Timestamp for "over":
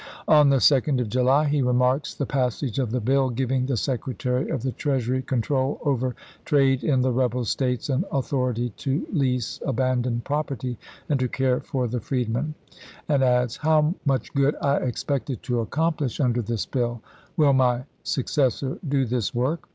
5.85-6.15